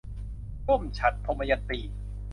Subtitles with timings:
[0.67, 1.79] ร่มฉัตร- ทมยันตี